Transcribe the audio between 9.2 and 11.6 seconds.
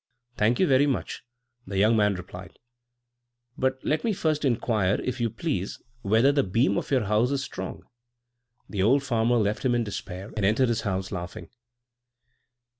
left him in despair, and entered his house laughing.